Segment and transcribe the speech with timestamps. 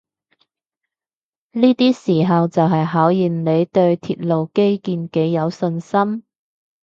[1.51, 6.23] 呢啲時候就係考驗你對鐵路基建幾有信心